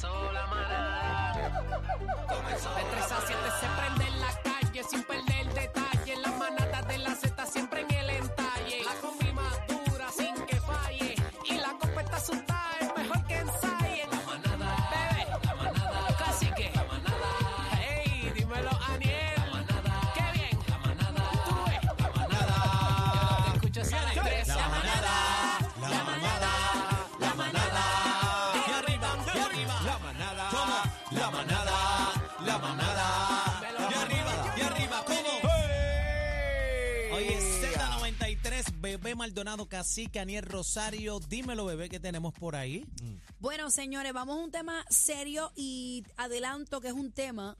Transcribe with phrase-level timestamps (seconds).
[0.00, 1.52] comenzó la manada.
[2.28, 5.27] Comenzó De 3 a 7 se prende en la calle sin perder
[31.18, 32.12] La manada.
[32.44, 33.60] La manada.
[33.90, 35.04] Y arriba, y arriba.
[35.06, 35.50] ¿Cómo?
[37.16, 41.18] Oye, Z93, Bebé Maldonado, Cacique, Aniel Rosario.
[41.20, 42.86] Dímelo, bebé, ¿qué tenemos por ahí?
[43.40, 47.56] Bueno, señores, vamos a un tema serio y adelanto que es un tema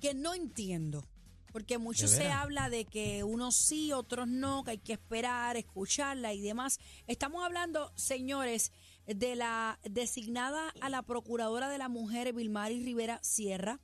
[0.00, 1.04] que no entiendo.
[1.52, 2.38] Porque mucho ¿De se veras?
[2.38, 6.80] habla de que unos sí, otros no, que hay que esperar, escucharla y demás.
[7.06, 8.72] Estamos hablando, señores,
[9.06, 13.80] de la designada a la Procuradora de la Mujer, Vilmari Rivera Sierra,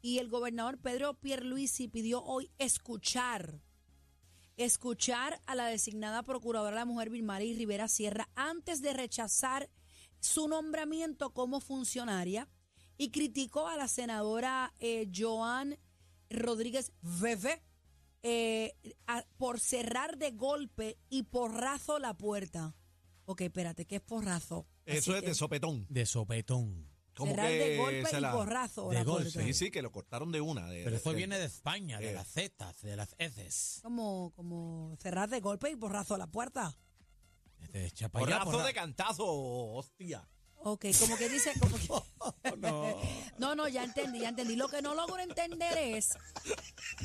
[0.00, 3.62] y el gobernador Pedro Pierluisi pidió hoy escuchar
[4.58, 9.70] escuchar a la designada procuradora de la mujer Vilmari Rivera Sierra antes de rechazar
[10.18, 12.48] su nombramiento como funcionaria
[12.96, 15.78] y criticó a la senadora eh, Joan
[16.28, 17.62] Rodríguez Bebé
[18.24, 18.74] eh,
[19.36, 22.74] por cerrar de golpe y porrazo la puerta.
[23.30, 24.66] Ok, espérate, ¿qué es porrazo?
[24.86, 25.84] Eso Así es que de sopetón.
[25.90, 26.88] De sopetón.
[27.14, 29.30] Como cerrar de que golpe se y la- porrazo de la golpe.
[29.30, 29.42] puerta.
[29.46, 30.66] Sí, sí, que lo cortaron de una.
[30.70, 32.14] de- Pero eso de- viene de España, de eh.
[32.14, 33.80] las Zetas, de las heces.
[33.82, 36.74] Como, como cerrar de golpe y porrazo la puerta.
[37.72, 40.26] De Chapayá, Porrazo porra- de cantazo, hostia.
[40.60, 41.88] Ok, como que dice, como que-
[43.38, 44.56] no, no, ya entendí, ya entendí.
[44.56, 46.14] Lo que no logro entender es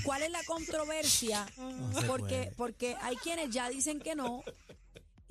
[0.06, 2.52] cuál es la controversia, se porque, puede.
[2.56, 4.42] porque hay quienes ya dicen que no,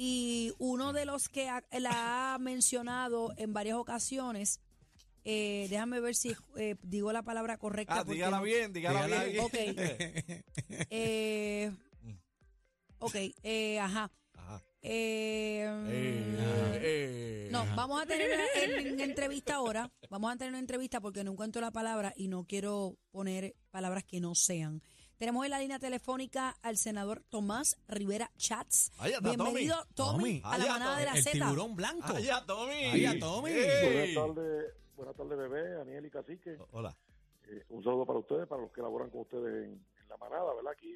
[0.05, 4.58] y uno de los que ha- la ha mencionado en varias ocasiones,
[5.25, 7.95] eh, déjame ver si eh, digo la palabra correcta.
[7.95, 9.45] Ah, porque dígala no- bien, dígala, Dígala bien.
[9.45, 9.55] Ok.
[10.90, 11.70] Eh,
[12.98, 13.14] ok,
[13.45, 14.11] eh, ajá.
[14.35, 14.63] Ajá.
[14.83, 17.48] Eh, Eh, eh.
[17.52, 18.46] no, vamos a tener una
[18.80, 19.89] en- en entrevista ahora.
[20.11, 24.02] Vamos a tener una entrevista porque no encuentro la palabra y no quiero poner palabras
[24.05, 24.83] que no sean.
[25.22, 28.90] Tenemos en la línea telefónica al senador Tomás Rivera Chats.
[29.05, 30.42] Está, Bienvenido, Tommy, Tommy.
[30.42, 31.30] a la Allá, manada de la El Z.
[31.38, 32.12] tiburón blanco.
[32.12, 32.84] Allá, Tommy.
[32.86, 33.52] Allá, Tommy.
[33.52, 36.58] Buenas tardes, buenas tardes, bebé, Daniel y Cacique.
[36.72, 36.96] Hola.
[37.44, 40.55] Eh, un saludo para ustedes, para los que laboran con ustedes en, en la manada,
[40.56, 40.72] ¿verdad?
[40.72, 40.92] Aquí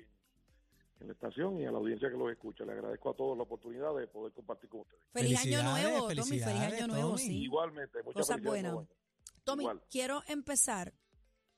[0.98, 2.64] en, la estación y a la audiencia que los escucha.
[2.64, 5.04] Le agradezco a todos la oportunidad de poder compartir con ustedes.
[5.12, 6.14] Feliz año Felicidades, nuevo, Tommy.
[6.16, 7.22] Feliz felicidades, año nuevo, Tommy.
[7.22, 7.42] sí.
[7.44, 8.90] Igualmente, muchas Cosas felicidades, buenas.
[9.44, 9.82] Tommy, Igual.
[9.88, 10.94] quiero empezar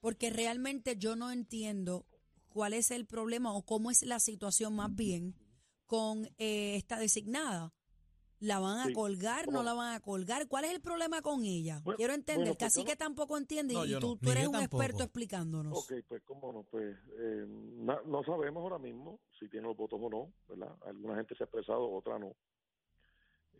[0.00, 2.04] porque realmente yo no entiendo
[2.58, 5.36] cuál es el problema o cómo es la situación más bien
[5.86, 7.72] con eh, esta designada.
[8.40, 8.94] ¿La van a Sí.
[8.94, 9.46] colgar?
[9.48, 10.48] ¿No la van a colgar?
[10.48, 11.80] ¿Cuál es el problema con ella?
[11.84, 12.46] Bueno, Quiero entender.
[12.48, 14.16] bueno, pues Casi que no- tampoco entiende No, y tú, no.
[14.16, 14.82] tú eres un tampoco.
[14.82, 15.78] experto explicándonos.
[15.78, 20.00] Ok, pues cómo no, pues eh, na- no sabemos ahora mismo si tiene los votos
[20.02, 20.76] o no, ¿verdad?
[20.84, 22.34] Alguna gente se ha expresado, otra no.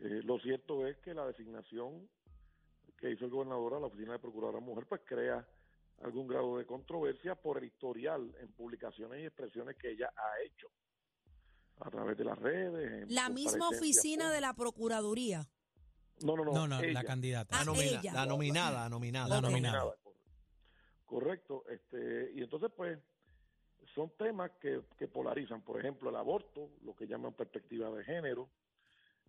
[0.01, 2.09] Eh, lo cierto es que la designación
[2.97, 5.47] que hizo el gobernador a la oficina de procuradora mujer, pues crea
[6.01, 10.67] algún grado de controversia por el historial en publicaciones y expresiones que ella ha hecho
[11.81, 13.03] a través de las redes.
[13.03, 14.53] en La misma oficina de la.
[14.53, 15.47] Procuraduría.
[16.21, 16.51] No, no, no.
[16.53, 17.55] No, no, la candidata.
[17.55, 18.13] Ah, La, nomina- ella.
[18.13, 19.29] la nominada, la nominada.
[19.29, 19.79] La nominada.
[19.81, 20.13] Correcto.
[21.05, 21.63] Correcto.
[21.69, 22.99] Este, y entonces, pues,
[23.95, 25.61] son temas que, que polarizan.
[25.61, 28.49] Por ejemplo, el aborto, lo que llaman perspectiva de género,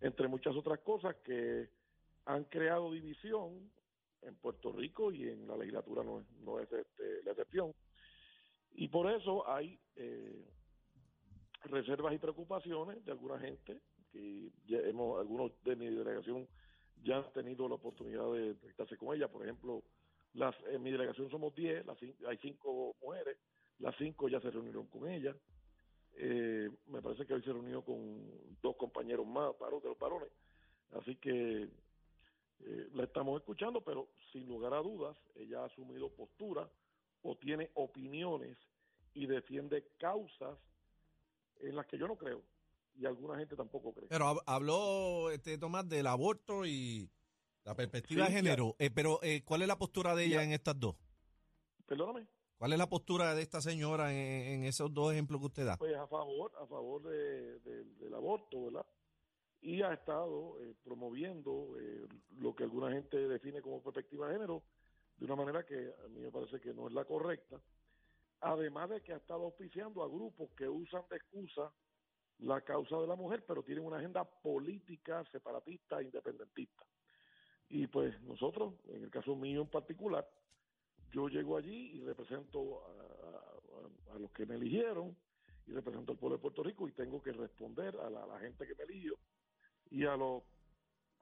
[0.01, 1.69] entre muchas otras cosas que
[2.25, 3.71] han creado división
[4.23, 7.73] en Puerto Rico y en la legislatura no no es este, la excepción.
[8.73, 10.45] Y por eso hay eh,
[11.65, 13.81] reservas y preocupaciones de alguna gente
[14.11, 16.47] que hemos, algunos de mi delegación
[17.03, 19.27] ya han tenido la oportunidad de entrevistarse con ella.
[19.27, 19.83] Por ejemplo,
[20.33, 23.37] las, en mi delegación somos 10, las, cin- hay cinco mujeres,
[23.79, 25.35] las cinco ya se reunieron con ella.
[26.13, 28.21] Eh, me parece que hoy se reunió con
[28.61, 30.29] dos compañeros más, de los varones.
[30.91, 31.69] Así que
[32.65, 36.69] eh, la estamos escuchando, pero sin lugar a dudas, ella ha asumido postura
[37.23, 38.57] o tiene opiniones
[39.13, 40.57] y defiende causas
[41.59, 42.41] en las que yo no creo
[42.95, 44.07] y alguna gente tampoco cree.
[44.09, 47.09] Pero hab- habló este Tomás del aborto y
[47.63, 48.75] la perspectiva Sí, de género.
[48.79, 50.43] Eh, pero, eh, ¿cuál es la postura de ella Ya.
[50.43, 50.95] en estas dos?
[51.85, 52.25] Perdóname.
[52.57, 54.19] ¿Cuál es la postura de esta señora en,
[54.53, 55.77] en esos dos ejemplos que usted da?
[55.77, 58.85] pues a favor a favor de, de- del aborto verdad
[59.61, 62.07] y ha estado eh, promoviendo eh,
[62.39, 64.63] lo que alguna gente define como perspectiva de género
[65.17, 67.61] de una manera que a mí me parece que no es la correcta.
[68.39, 71.71] Además de que ha estado auspiciando a grupos que usan de excusa
[72.39, 76.83] la causa de la mujer pero tienen una agenda política separatista e independentista.
[77.69, 80.27] Y pues nosotros, en el caso mío en particular,
[81.11, 85.15] yo llego allí y represento a, a- los que me eligieron
[85.67, 88.75] y represento al pueblo de Puerto Rico y tengo que responder a la gente que
[88.75, 89.17] me eligió
[89.91, 90.43] y a los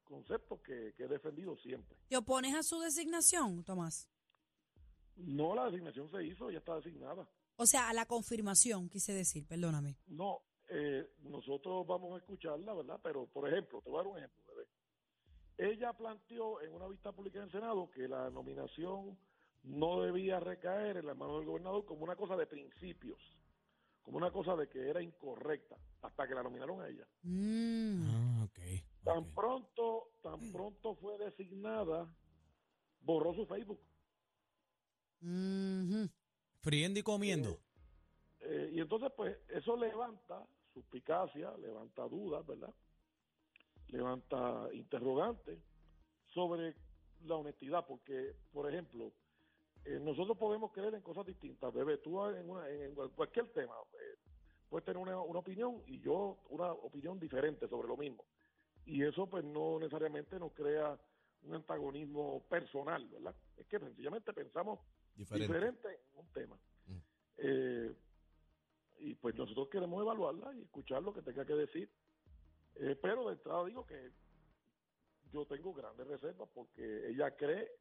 [0.04, 1.98] conceptos que, que he defendido siempre.
[2.07, 4.07] ¿Te opones a su designación, Tomás?
[5.18, 7.27] No, la designación se hizo, ya está designada.
[7.57, 9.98] O sea, a la confirmación, quise decir, perdóname.
[10.07, 13.00] No, eh, nosotros vamos a escucharla, ¿verdad?
[13.04, 14.68] Pero, por ejemplo, te voy a dar un ejemplo, bebé.
[15.57, 19.18] Ella planteó en una vista pública en el Senado que la nominación
[19.63, 23.19] no debía recaer en las manos del gobernador como una cosa de principios,
[24.09, 27.07] como una cosa de que era incorrecta, hasta que la nominaron a ella.
[27.21, 28.09] Mm.
[28.09, 28.47] Ah.
[29.03, 32.11] Tan pronto, tan pronto fue designada,
[33.01, 33.79] borró su Facebook.
[35.19, 36.09] Mhm.
[36.61, 37.59] Friendo y comiendo.
[38.39, 42.73] Eh, y entonces, pues, eso levanta suspicacia, levanta dudas, ¿verdad?
[43.89, 45.59] Levanta interrogantes
[46.33, 46.75] sobre
[47.25, 49.13] la honestidad, porque, por ejemplo,
[49.89, 51.97] eh, nosotros podemos creer en cosas distintas, bebé.
[51.97, 54.18] Tú en, una- en cualquier tema eh,
[54.69, 58.24] puedes tener una, una opinión y yo una opinión diferente sobre lo mismo.
[58.86, 61.00] Y eso, pues, no necesariamente nos crea
[61.44, 63.36] un antagonismo personal, ¿verdad?
[63.57, 64.80] Es que sencillamente pensamos
[65.15, 65.47] Diferente.
[65.47, 66.56] diferente en un tema.
[66.88, 66.97] Mm.
[67.38, 67.95] Eh,
[69.00, 71.89] y pues nosotros queremos evaluarla y escuchar lo que tenga que decir.
[72.75, 74.12] Eh, pero de entrada digo que
[75.31, 77.71] yo tengo grandes reservas porque ella cree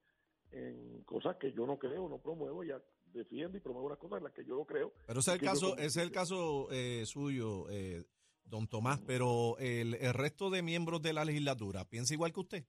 [0.53, 2.81] en cosas que yo no creo, no promuevo, ella
[3.13, 4.93] defiende y promueve unas cosas en las que yo no creo.
[5.07, 8.05] Pero ese es el caso, es el caso eh, suyo, eh,
[8.45, 12.65] don Tomás, pero el, el resto de miembros de la legislatura, ¿piensa igual que usted?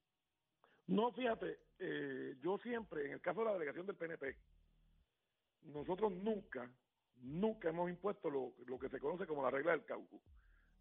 [0.88, 4.36] No, fíjate, eh, yo siempre, en el caso de la delegación del PNP,
[5.64, 6.70] nosotros nunca,
[7.22, 10.22] nunca hemos impuesto lo, lo que se conoce como la regla del caucus,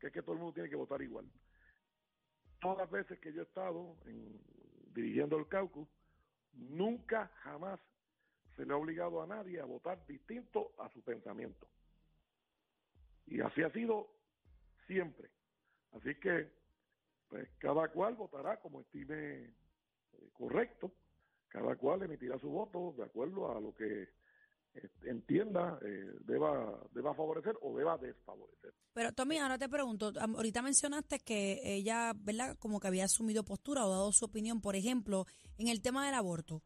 [0.00, 1.26] que es que todo el mundo tiene que votar igual.
[2.60, 4.40] Todas las veces que yo he estado en-
[4.94, 5.86] dirigiendo el caucus,
[6.52, 7.80] nunca, jamás
[8.56, 11.68] se le ha obligado a nadie a votar distinto a su pensamiento.
[13.26, 14.08] Y así ha sido
[14.86, 15.30] siempre.
[15.92, 16.50] Así que,
[17.28, 19.52] pues cada cual votará como estime eh,
[20.32, 20.92] correcto,
[21.48, 24.08] cada cual emitirá su voto de acuerdo a lo que
[25.04, 28.72] entienda eh, deba, deba favorecer o deba desfavorecer.
[28.92, 32.56] Pero Tommy, ahora te pregunto, ahorita mencionaste que ella, ¿verdad?
[32.58, 35.24] Como que había asumido postura o dado su opinión, por ejemplo,
[35.56, 36.62] en el tema del aborto.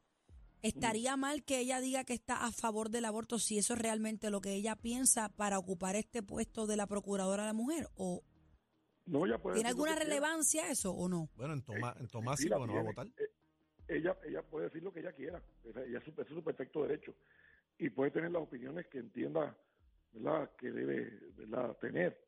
[0.62, 4.30] ¿Estaría mal que ella diga que está a favor del aborto si eso es realmente
[4.30, 7.88] lo que ella piensa para ocupar este puesto de la procuradora de la mujer?
[7.96, 8.22] ¿O
[9.06, 10.04] No, ella puede tiene alguna quiera.
[10.04, 11.28] relevancia eso o no?
[11.34, 13.06] Bueno, en Tomás, en Tomás Sí sí, la bueno, va a votar.
[13.08, 13.30] Eh,
[13.88, 16.82] ella, ella puede decir lo que ella quiera, ella es su, ese es su perfecto
[16.82, 17.12] derecho
[17.78, 19.56] y puede tener las opiniones que entienda
[20.12, 20.50] ¿verdad?
[20.56, 21.76] que debe ¿verdad?
[21.78, 22.18] tener.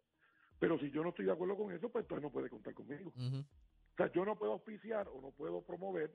[0.58, 3.12] Pero si yo no estoy de acuerdo con eso, pues entonces no puede contar conmigo.
[3.16, 6.12] O sea, yo no puedo auspiciar o no puedo promover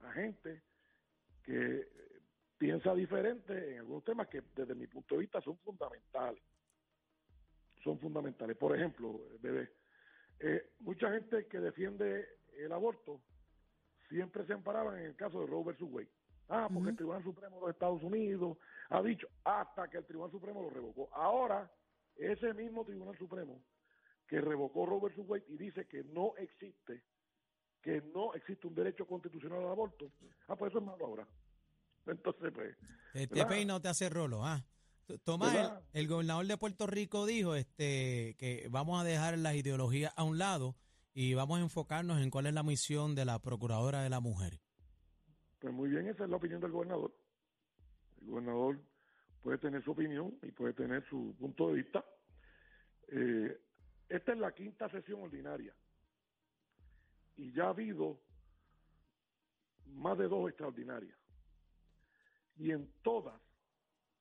[0.00, 0.62] a gente
[1.42, 1.88] que eh,
[2.58, 6.42] piensa diferente en algunos temas que desde mi punto de vista son fundamentales.
[7.84, 8.56] Son fundamentales.
[8.56, 9.72] Por ejemplo, bebé,
[10.38, 12.26] eh, mucha gente que defiende
[12.56, 13.20] el aborto
[14.08, 16.10] siempre se amparaban en el caso de Roe versus Wade.
[16.54, 18.58] Ah, porque el Tribunal Supremo de los Estados Unidos
[18.90, 21.08] ha dicho, hasta que el Tribunal Supremo lo revocó.
[21.14, 21.72] Ahora,
[22.14, 23.58] ese mismo Tribunal Supremo
[24.28, 27.02] que revocó versus Wade y dice que no existe,
[27.80, 30.12] que no existe un derecho constitucional al aborto,
[30.48, 31.26] ah, pues eso es malo ahora.
[32.06, 32.76] Entonces, pues,
[33.14, 33.48] Este ¿verdad?
[33.48, 34.62] peino te hace rolo, ¿ah?
[35.24, 40.12] Tomás, el, el gobernador de Puerto Rico dijo este que vamos a dejar las ideologías
[40.16, 40.76] a un lado
[41.14, 44.60] y vamos a enfocarnos en cuál es la misión de la Procuradora de la Mujer.
[45.62, 47.14] Pues muy bien, esa es la opinión del gobernador.
[48.20, 48.80] El gobernador
[49.42, 52.04] puede tener su opinión y puede tener su punto de vista.
[53.06, 53.60] Eh,
[54.08, 55.72] esta es la quinta sesión ordinaria
[57.36, 58.20] y ya ha habido
[59.86, 61.16] más de dos extraordinarias.
[62.56, 63.40] Y en todas,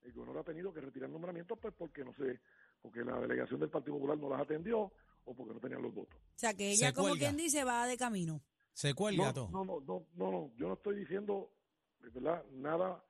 [0.04, 2.40] el gobernador ha tenido que retirar nombramientos pues porque no sé,
[2.84, 4.92] porque la delegación del Partido Popular no las atendió
[5.26, 6.20] o porque no tenían los votos.
[6.20, 7.28] O sea, que Se ella, como cuelga.
[7.28, 8.44] quien dice, va de camino.
[8.74, 9.50] Se cuelga no, todo.
[9.52, 11.52] no, no, no, no, no, yo no estoy diciendo,
[12.14, 12.44] ¿verdad?
[12.54, 13.04] Nada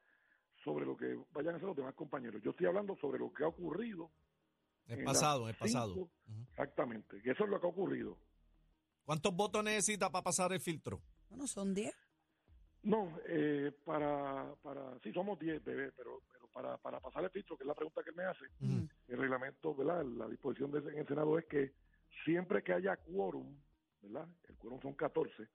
[0.63, 2.41] sobre lo que vayan a hacer los demás compañeros.
[2.43, 4.11] Yo estoy hablando sobre lo que ha ocurrido.
[4.87, 5.93] El pasado, el pasado.
[5.93, 6.11] cinco-.
[6.51, 8.17] Exactamente, que eso es lo que ha ocurrido.
[9.05, 11.01] ¿Cuántos votos necesita para pasar el filtro?
[11.29, 11.93] Bueno, son 10.
[12.83, 17.55] No, eh, para, para, sí, somos 10, bebé, pero, pero para, para pasar el filtro,
[17.55, 18.45] que es la pregunta que él me hace,
[19.07, 20.03] el reglamento, ¿verdad?
[20.03, 21.73] La disposición de, en el Senado es que
[22.25, 23.55] siempre que haya quórum,
[24.01, 24.27] ¿verdad?
[24.47, 25.47] El quórum son 14,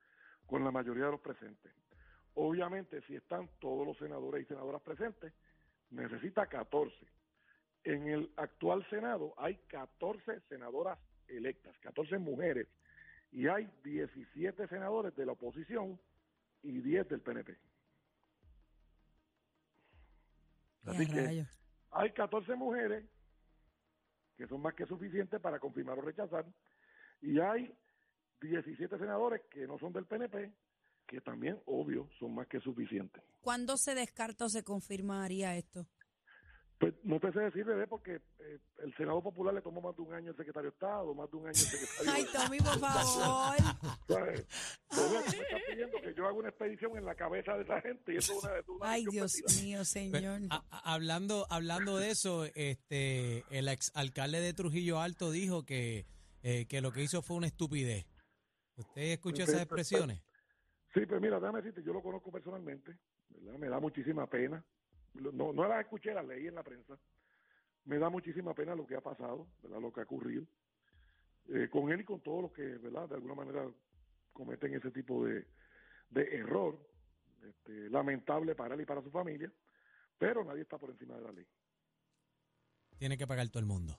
[0.47, 1.73] con la mayoría de los presentes.
[2.35, 5.33] Obviamente, si están todos los senadores y senadoras presentes,
[5.91, 6.95] necesita 14.
[7.85, 10.99] En el actual Senado hay 14 senadoras
[11.29, 12.69] electas, 14 mujeres,
[13.33, 15.99] y hay 17 senadores de la oposición
[16.63, 17.57] y 10 del PNP.
[20.85, 21.45] Así que
[21.91, 23.05] hay 14 mujeres
[24.37, 26.45] que son más que suficientes para confirmar o rechazar
[27.23, 27.75] y hay
[28.41, 30.53] 17 senadores que no son del PNP
[31.07, 33.23] que también, obvio, son más que suficientes.
[33.41, 35.87] ¿Cuándo se descarta o se confirmaría esto?
[36.79, 40.03] Pues no te sé decir, bebé, porque eh, el Senado Popular le tomó más de
[40.03, 42.79] un año el secretario de Estado, más de un año el secretario Ay, Tommy, por
[42.81, 43.57] favor.
[44.09, 44.47] ¿sabes?
[44.91, 48.13] Tú me estás pidiendo que yo haga una expedición en la cabeza de esa gente
[48.13, 49.63] y eso es una, una Ay, Dios perdida.
[49.63, 50.41] mío, señor.
[50.51, 56.05] a- hablando, hablando de eso, este, el exalcalde de Trujillo Alto dijo que,
[56.43, 58.05] eh, que lo que hizo fue una estupidez.
[58.77, 60.23] ¿Usted escuchó Pues, esas pues, pues, expresiones?
[60.95, 62.97] Sí, pues mira, déjame decirte, yo lo conozco personalmente,
[63.29, 63.59] ¿verdad?
[63.59, 64.65] me da muchísima pena.
[65.15, 66.99] No, no las escuché, las leí en la prensa.
[67.85, 69.81] Me da muchísima pena lo que ha pasado, ¿verdad?
[69.81, 70.45] lo que ha ocurrido
[71.49, 73.09] eh, con él y con todos los que, ¿verdad?
[73.09, 73.67] de alguna manera
[74.33, 75.47] cometen ese tipo de,
[76.11, 76.79] de error,
[77.47, 79.51] este, lamentable para él y para su familia,
[80.19, 81.47] pero nadie está por encima de la ley.
[82.99, 83.99] Tiene que pagar todo el mundo.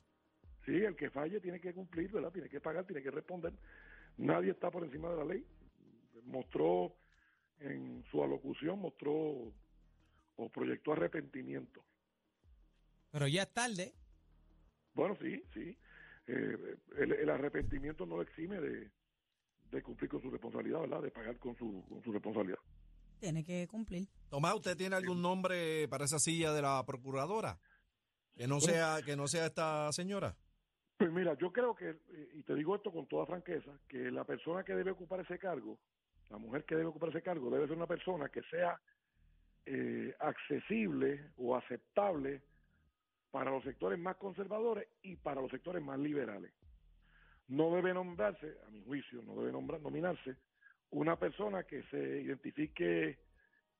[0.65, 2.31] Sí, el que falle tiene que cumplir, ¿verdad?
[2.31, 3.53] Tiene que pagar, tiene que responder.
[4.17, 5.45] Nadie está por encima de la ley.
[6.25, 6.95] Mostró
[7.59, 9.53] en su alocución, mostró
[10.35, 11.83] o proyectó arrepentimiento.
[13.11, 13.93] Pero ya es tarde.
[14.93, 15.77] Bueno, sí, sí.
[16.27, 18.91] Eh, el, el arrepentimiento no lo exime de,
[19.71, 21.01] de cumplir con su responsabilidad, ¿verdad?
[21.01, 22.59] De pagar con su, con su responsabilidad.
[23.19, 24.07] Tiene que cumplir.
[24.29, 27.59] Tomás, ¿usted tiene algún nombre para esa silla de la procuradora?
[28.35, 30.35] Que no sea, que no sea esta señora.
[30.97, 34.23] Pues mira, yo creo que, eh, y te digo esto con toda franqueza, que la
[34.23, 35.77] persona que debe ocupar ese cargo,
[36.29, 38.79] la mujer que debe ocupar ese cargo, debe ser una persona que sea
[39.65, 42.41] eh, accesible o aceptable
[43.29, 46.51] para los sectores más conservadores y para los sectores más liberales.
[47.47, 50.35] No debe nombrarse, a mi juicio, no debe nombrar, nominarse
[50.89, 53.19] una persona que se identifique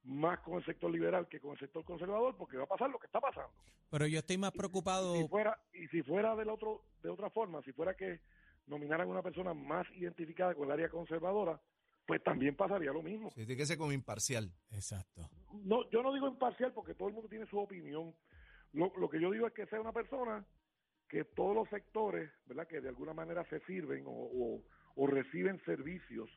[0.04, 3.00] más con el sector liberal que con el sector conservador, porque va a pasar lo
[3.00, 3.51] que está pasando.
[3.89, 5.16] Pero yo estoy más preocupado.
[5.16, 8.20] Si fuera, y si fuera del otro, de otra forma, si fuera que
[8.68, 11.60] nominaran a una persona más identificada con el área conservadora,
[12.06, 13.30] pues también pasaría lo mismo.
[13.32, 14.50] Sí, tiene que ser como imparcial.
[14.72, 15.30] Exacto.
[15.63, 18.13] No, yo no digo imparcial porque todo el mundo tiene su opinión.
[18.74, 20.46] Lo, lo que yo digo es que sea una persona
[21.10, 22.68] que todos los sectores, ¿verdad?
[22.68, 24.63] Que de alguna manera se sirven o, o-
[25.00, 26.30] o reciben servicios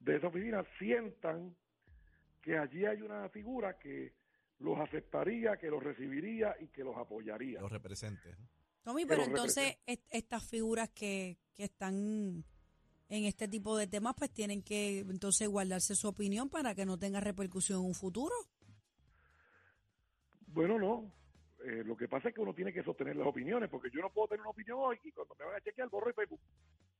[0.00, 1.54] de esa oficina, sientan
[2.42, 4.12] que allí hay una figura que
[4.58, 7.60] los aceptaría, que los recibiría y que los apoyaría.
[7.60, 8.38] Los representes.
[8.38, 8.48] ¿no?
[8.82, 12.44] Tommy, pero entonces est- estas figuras que, que están
[13.08, 16.98] en este tipo de temas, pues tienen que entonces guardarse su opinión para que no
[16.98, 18.34] tenga repercusión en un futuro.
[20.46, 21.12] Bueno, no.
[21.64, 24.10] Eh, lo que pasa es que uno tiene que sostener las opiniones, porque yo no
[24.12, 26.40] puedo tener una opinión hoy y cuando me van a chequear borro el Facebook.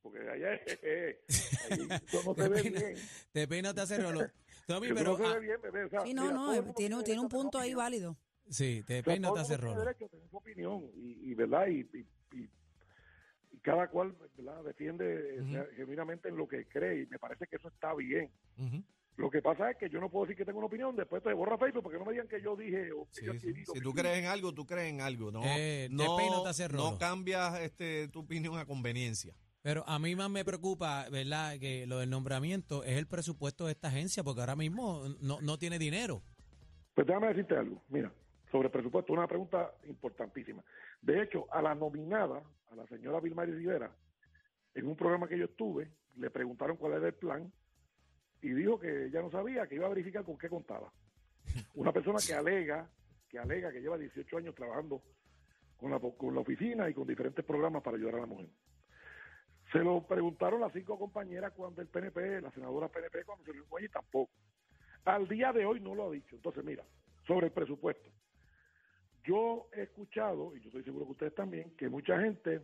[0.02, 0.50] Porque allá
[1.70, 2.94] ahí eso no se ve bien.
[3.32, 4.24] Te pena te hace reloj.
[4.66, 5.10] Tommy, Eso pero.
[5.12, 5.84] no se ah, ve bien, bebé.
[5.84, 8.16] O sea, Sí, no, mira, no, eh, tiene, tiene un punto ahí válido.
[8.48, 9.78] sí, te O sea, pena todo te hace reloj.
[9.78, 12.06] derecho a tener su opinión y, y verdad y, y-
[12.38, 12.50] y-
[13.52, 14.62] y cada cual ¿verdad?
[14.64, 18.30] defiende genuinamente en lo que cree y me parece que eso está bien.
[19.16, 21.32] Lo que pasa es que yo no puedo decir que tengo una opinión, después te
[21.34, 23.52] borra Facebook porque no me digan que yo dije o que Sí, yo sí.
[23.74, 25.30] Si tú crees en algo, tú crees en algo.
[25.30, 29.34] No, Eh, te no, peino te hace no cambias este, tu opinión a conveniencia.
[29.62, 31.58] Pero a mí más me preocupa, ¿verdad?
[31.58, 35.58] Que lo del nombramiento es el presupuesto de esta agencia, porque ahora mismo no, no
[35.58, 36.20] tiene dinero.
[36.94, 38.12] Pues déjame decirte algo, mira,
[38.50, 40.62] sobre presupuesto, una pregunta importantísima.
[41.00, 43.90] De hecho, a la nominada, a la señora Vilmari Rivera,
[44.74, 47.50] en un programa que yo estuve, le preguntaron cuál era el plan
[48.42, 50.92] y dijo que ella no sabía, que iba a verificar con qué contaba.
[51.74, 52.90] Una persona que alega,
[53.28, 55.02] que alega que lleva 18 años trabajando
[55.76, 58.48] con la, con la oficina y con diferentes programas para ayudar a la mujer.
[59.72, 63.84] Se lo preguntaron las cinco compañeras cuando el PNP, la senadora PNP, cuando se fue
[63.84, 64.30] y tampoco.
[65.04, 66.36] Al día de hoy no lo ha dicho.
[66.36, 66.84] Entonces, mira,
[67.26, 68.10] sobre el presupuesto.
[69.24, 72.60] Yo he escuchado, y yo estoy seguro que ustedes también, que mucha gente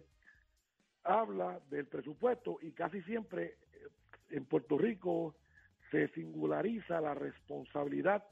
[1.04, 3.88] habla del presupuesto y casi siempre eh,
[4.30, 5.36] en Puerto Rico
[5.90, 8.24] se singulariza la responsabilidad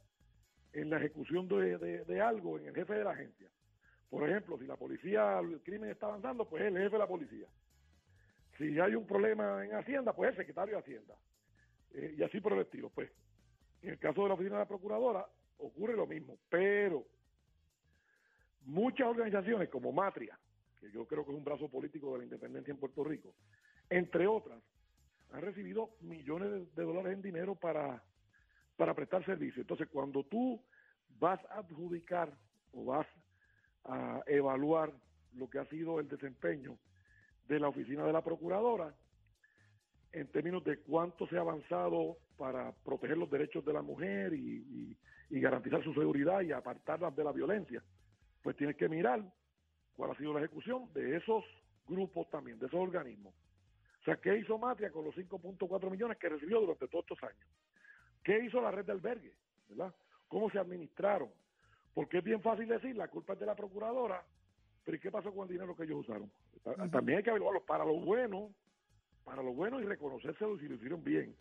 [0.72, 3.48] en la ejecución de, de- de algo en el jefe de la agencia.
[4.10, 7.06] Por ejemplo, si la policía, el crimen está avanzando, pues es el jefe de la
[7.06, 7.46] policía.
[8.58, 11.14] Si hay un problema en Hacienda, pues el secretario de Hacienda.
[11.92, 12.90] Eh, y así por el estilo.
[12.90, 13.10] Pues
[13.82, 15.26] en el caso de la oficina de la procuradora
[15.58, 17.06] ocurre lo mismo, pero
[18.64, 20.38] muchas organizaciones como Matria,
[20.80, 23.34] que yo creo que es un brazo político de la independencia en Puerto Rico,
[23.88, 24.60] entre otras,
[25.32, 28.02] han recibido millones de, de dólares en dinero para,
[28.76, 29.62] para prestar servicio.
[29.62, 30.62] Entonces, cuando tú
[31.18, 32.32] vas a adjudicar
[32.72, 33.06] o vas
[33.84, 34.92] a evaluar
[35.34, 36.78] lo que ha sido el desempeño
[37.48, 38.94] de la oficina de la procuradora,
[40.12, 44.96] en términos de cuánto se ha avanzado para proteger los derechos de la mujer y,
[45.28, 47.82] garantizar su seguridad y apartarlas de la violencia,
[48.42, 49.22] pues tienes que mirar
[49.94, 51.44] cuál ha sido la ejecución de esos
[51.86, 53.34] grupos también, de esos organismos.
[54.00, 57.48] O sea, ¿qué hizo Matria con los 5.4 millones que recibió durante todos estos años?
[58.22, 59.34] ¿Qué hizo la red de albergue?
[59.68, 59.94] ¿Verdad?
[60.28, 61.30] ¿Cómo se administraron?
[61.92, 64.24] Porque es bien fácil decir, la culpa es de la procuradora,
[64.86, 66.30] pero ¿y qué pasó con el dinero que ellos usaron?
[66.62, 68.54] Ta- También hay que evaluarlo para lo bueno,
[69.24, 71.34] para lo bueno y reconocérselo si lo hicieron bien,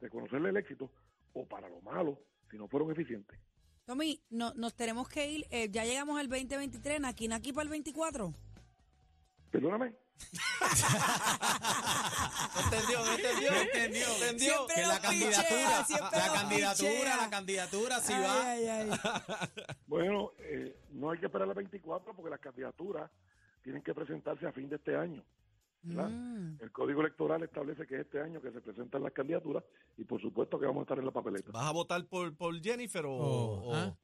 [0.00, 0.90] reconocerle el éxito,
[1.32, 2.20] o para lo malo,
[2.50, 3.36] si no fueron eficientes.
[3.84, 5.44] Tommy, no, nos tenemos que ir.
[5.50, 7.04] eh, ya llegamos al 2023.
[7.04, 8.32] Aquí, aquí para el 24.
[9.54, 9.94] Perdóname.
[12.64, 12.98] ¿Entendió?
[13.14, 13.52] ¿Entendió?
[13.62, 14.06] ¿Entendió?
[14.14, 14.54] ¿Entendió?
[14.66, 15.70] Siempre Que lo la candidatura,
[16.10, 17.16] la candidatura, pichea.
[17.18, 18.50] la candidatura, si Ay, va.
[18.50, 18.90] ay, ay.
[19.86, 23.08] Bueno, eh, no hay que esperar el 24 porque las candidaturas
[23.62, 25.22] tienen que presentarse a fin de este año.
[25.84, 26.56] Mm.
[26.60, 29.62] El Código Electoral establece que es este año que se presentan las candidaturas
[29.96, 31.52] y por supuesto que vamos a estar en la papeleta.
[31.52, 33.12] ¿Vas a votar por, por Jennifer o...?
[33.12, 33.94] Oh, o- ¿ah?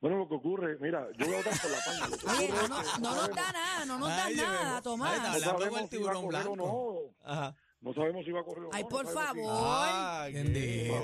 [0.00, 2.82] Bueno, lo que ocurre, mira, yo voy a votar por la que Oye, no, no,
[3.00, 4.74] no nos da nada, no nos da nada, bebé.
[4.76, 5.18] Ay, Tomás.
[5.22, 7.14] no Hablando con sabemos el si va a tiburón correr o blanco.
[7.24, 7.30] no.
[7.32, 7.56] Ajá.
[7.80, 8.70] No sabemos si va a correr o no.
[8.72, 9.76] Ay, no por favor.
[9.76, 10.94] Ay, Bendito,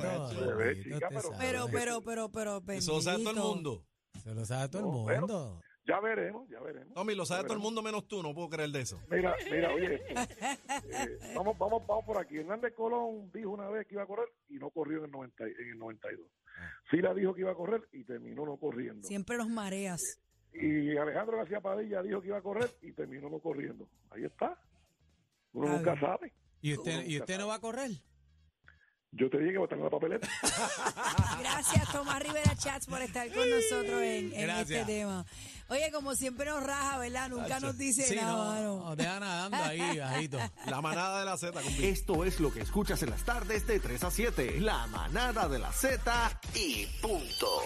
[0.57, 1.31] bendito pero-.
[1.39, 1.67] Pero,
[2.03, 3.55] pero, pero, pero, Eso lo sabe todo el bendito.
[3.55, 3.87] mundo.
[4.23, 5.61] Se lo sabe todo el mundo.
[5.87, 6.95] Ya veremos, ya veremos.
[6.95, 8.99] Tommy, lo sabe todo el mundo menos tú, no puedo creer de eso.
[9.11, 12.39] Mira, mira, oye, eh, vamos, vamos, vamos por aquí.
[12.39, 15.45] Hernández Colón dijo una vez que iba a correr y no corrió en el, 90,
[15.49, 16.27] y- en el 92.
[16.91, 19.07] Sila dijo que iba a correr y terminó no corriendo.
[19.07, 20.21] Siempre los mareas.
[20.55, 23.87] Y Alejandro García Padilla dijo que iba a correr y terminó no corriendo.
[24.11, 24.59] Ahí está.
[25.53, 26.33] Uno nunca sabe.
[26.63, 27.91] ¿Y usted, Uno ¿Y usted no va a correr?
[29.17, 30.29] Yo te dije que voy a estar en la papeleta.
[31.41, 34.71] Gracias, Tomás Rivera Chats, por estar con nosotros en, en Gracias.
[34.81, 35.25] este tema.
[35.69, 37.29] Oye, como siempre nos raja, ¿verdad?
[37.31, 38.85] Nunca nos dice Sí, nada, no, mano.
[38.91, 40.39] no, deja nadando ahí, bajito.
[40.67, 41.59] La manada de la Z.
[41.81, 44.61] Esto es lo que escuchas en las tardes de 3 a 7.
[44.61, 47.63] La manada de la Z y punto.